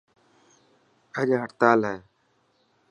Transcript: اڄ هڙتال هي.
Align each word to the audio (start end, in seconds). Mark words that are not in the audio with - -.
اڄ 1.19 1.27
هڙتال 1.41 1.79
هي. 1.89 1.97